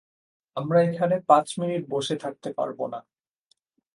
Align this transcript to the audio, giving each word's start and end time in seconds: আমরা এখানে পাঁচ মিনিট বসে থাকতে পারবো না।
আমরা 0.57 0.79
এখানে 0.83 1.15
পাঁচ 1.29 1.47
মিনিট 1.59 1.83
বসে 1.89 2.15
থাকতে 2.23 2.49
পারবো 2.57 2.83
না। 2.93 2.99